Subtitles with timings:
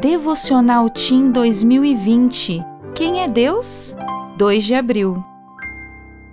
[0.00, 2.60] Devocional Team 2020.
[2.94, 3.96] Quem é Deus?
[4.36, 5.16] 2 de abril.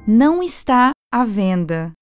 [0.05, 1.94] Não está à venda.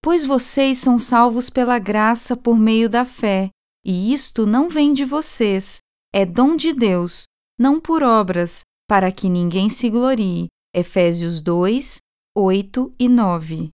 [0.00, 3.50] Pois vocês são salvos pela graça por meio da fé,
[3.84, 5.78] e isto não vem de vocês,
[6.14, 7.24] é dom de Deus,
[7.58, 10.46] não por obras, para que ninguém se glorie.
[10.72, 11.98] Efésios 2,
[12.36, 13.70] 8 e 9.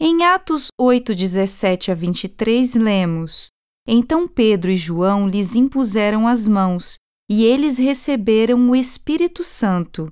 [0.00, 3.48] Em Atos 8, 17 a 23, lemos:
[3.86, 6.96] Então Pedro e João lhes impuseram as mãos,
[7.30, 10.08] e eles receberam o Espírito Santo.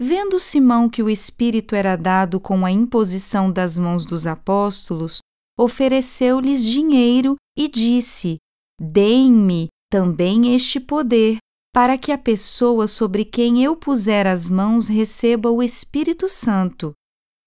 [0.00, 5.18] Vendo Simão que o Espírito era dado com a imposição das mãos dos apóstolos,
[5.58, 8.38] ofereceu-lhes dinheiro e disse:
[8.80, 11.36] Deem-me também este poder,
[11.74, 16.92] para que a pessoa sobre quem eu puser as mãos receba o Espírito Santo.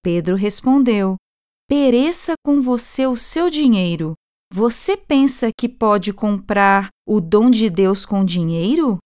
[0.03, 1.15] Pedro respondeu:
[1.67, 4.13] Pereça com você o seu dinheiro.
[4.55, 8.99] Você pensa que pode comprar o dom de Deus com dinheiro?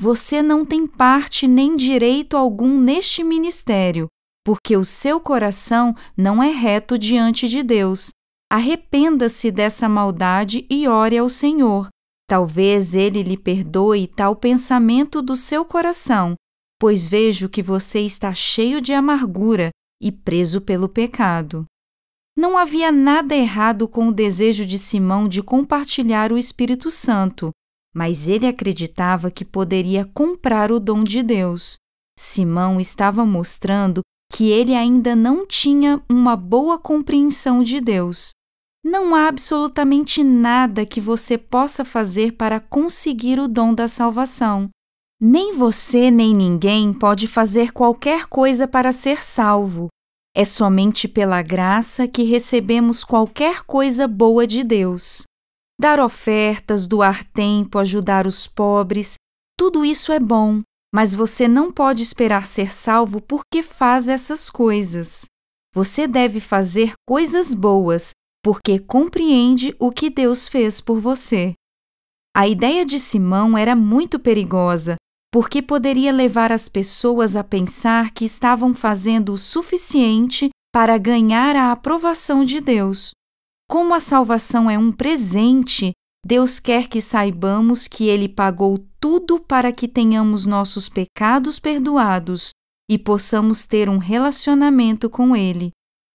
[0.00, 4.06] Você não tem parte nem direito algum neste ministério,
[4.42, 8.12] porque o seu coração não é reto diante de Deus.
[8.50, 11.88] Arrependa-se dessa maldade e ore ao Senhor.
[12.26, 16.34] Talvez ele lhe perdoe tal pensamento do seu coração,
[16.80, 19.68] pois vejo que você está cheio de amargura
[20.00, 21.66] e preso pelo pecado.
[22.36, 27.50] Não havia nada errado com o desejo de Simão de compartilhar o Espírito Santo,
[27.94, 31.76] mas ele acreditava que poderia comprar o dom de Deus.
[32.18, 34.00] Simão estava mostrando
[34.32, 38.32] que ele ainda não tinha uma boa compreensão de Deus.
[38.84, 44.68] Não há absolutamente nada que você possa fazer para conseguir o dom da salvação.
[45.20, 49.88] Nem você nem ninguém pode fazer qualquer coisa para ser salvo.
[50.36, 55.22] É somente pela graça que recebemos qualquer coisa boa de Deus.
[55.80, 59.14] Dar ofertas, doar tempo, ajudar os pobres,
[59.56, 60.60] tudo isso é bom,
[60.92, 65.26] mas você não pode esperar ser salvo porque faz essas coisas.
[65.72, 68.10] Você deve fazer coisas boas
[68.42, 71.54] porque compreende o que Deus fez por você.
[72.36, 74.96] A ideia de Simão era muito perigosa,
[75.34, 81.72] porque poderia levar as pessoas a pensar que estavam fazendo o suficiente para ganhar a
[81.72, 83.10] aprovação de Deus.
[83.68, 85.90] Como a salvação é um presente,
[86.24, 92.50] Deus quer que saibamos que Ele pagou tudo para que tenhamos nossos pecados perdoados
[92.88, 95.72] e possamos ter um relacionamento com Ele.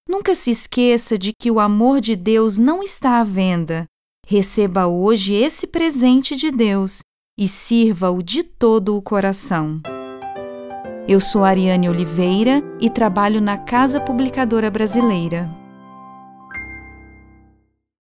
[0.08, 3.84] Nunca se esqueça de que o amor de Deus não está à venda.
[4.26, 7.02] Receba hoje esse presente de Deus
[7.40, 9.80] e sirva-o de todo o coração.
[11.08, 15.50] Eu sou Ariane Oliveira e trabalho na Casa Publicadora Brasileira.